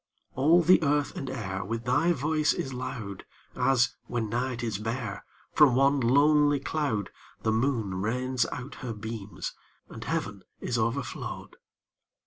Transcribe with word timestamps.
All 0.33 0.63
the 0.63 0.81
earth 0.81 1.15
and 1.15 1.29
air 1.29 1.63
With 1.63 1.85
thy 1.85 2.11
voice 2.11 2.53
is 2.53 2.73
loud, 2.73 3.23
As, 3.55 3.93
when 4.07 4.29
night 4.29 4.63
is 4.63 4.79
bare, 4.79 5.23
From 5.53 5.75
one 5.75 5.99
lonely 5.99 6.59
cloud 6.59 7.11
The 7.43 7.51
moon 7.51 8.01
rains 8.01 8.47
out 8.51 8.73
her 8.81 8.93
beams, 8.93 9.53
and 9.89 10.03
heaven 10.03 10.41
is 10.59 10.79
overflow'd. 10.79 11.57